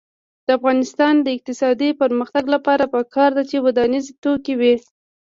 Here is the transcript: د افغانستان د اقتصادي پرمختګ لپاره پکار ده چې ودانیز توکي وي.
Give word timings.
د 0.45 0.47
افغانستان 0.57 1.13
د 1.21 1.27
اقتصادي 1.37 1.89
پرمختګ 2.01 2.43
لپاره 2.55 2.83
پکار 2.95 3.29
ده 3.37 3.43
چې 3.49 3.57
ودانیز 3.65 4.05
توکي 4.23 4.55
وي. 4.59 4.75